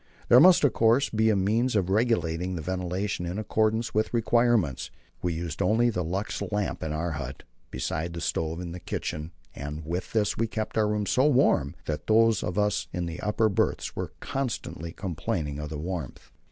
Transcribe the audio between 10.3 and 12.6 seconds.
we kept our room so warm that those of